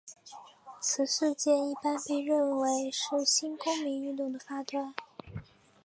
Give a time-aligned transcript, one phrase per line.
[0.79, 4.95] 此事件一般被认为是新公民运动的发端。